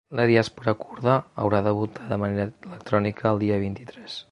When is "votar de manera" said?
1.81-2.49